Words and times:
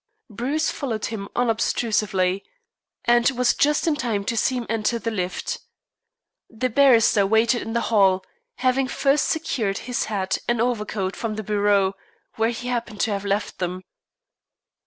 Bruce 0.31 0.71
followed 0.71 1.05
him 1.05 1.29
unobstrusively, 1.35 2.43
and 3.05 3.29
was 3.29 3.53
just 3.53 3.85
in 3.85 3.95
time 3.95 4.25
to 4.25 4.35
see 4.35 4.55
him 4.57 4.65
enter 4.67 4.97
the 4.97 5.11
lift. 5.11 5.59
The 6.49 6.71
barrister 6.71 7.23
waited 7.27 7.61
in 7.61 7.73
the 7.73 7.81
hall, 7.93 8.25
having 8.55 8.87
first 8.87 9.25
secured 9.29 9.77
his 9.85 10.05
hat 10.05 10.39
and 10.47 10.59
overcoat 10.59 11.15
from 11.15 11.35
the 11.35 11.43
bureau, 11.43 11.93
where 12.35 12.49
he 12.49 12.67
happened 12.69 12.99
to 13.01 13.11
have 13.11 13.25
left 13.25 13.59
them. 13.59 13.83